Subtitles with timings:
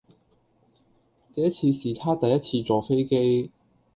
[1.31, 3.51] 這次是她第一次坐飛機。